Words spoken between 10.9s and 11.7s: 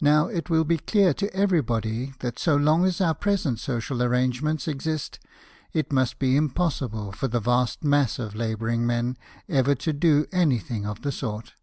the sort.